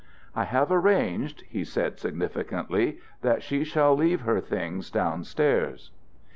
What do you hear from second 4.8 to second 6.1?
down stairs."